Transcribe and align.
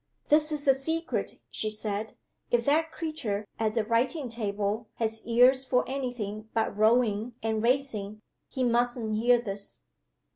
"This 0.29 0.51
is 0.51 0.67
a 0.67 0.73
secret," 0.73 1.39
she 1.51 1.69
said. 1.69 2.17
"If 2.49 2.65
that 2.65 2.91
creature 2.91 3.45
at 3.59 3.75
the 3.75 3.83
writing 3.83 4.29
table 4.29 4.87
has 4.95 5.21
ears 5.27 5.63
for 5.63 5.87
any 5.87 6.11
thing 6.11 6.49
but 6.55 6.75
rowing 6.75 7.35
and 7.43 7.61
racing, 7.61 8.23
he 8.47 8.63
mustn't 8.63 9.13
hear 9.15 9.39
this! 9.39 9.81